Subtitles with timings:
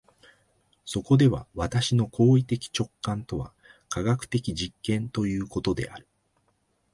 [0.83, 3.53] そこでは私の行為的直観とは
[3.87, 6.07] 科学的実験ということである。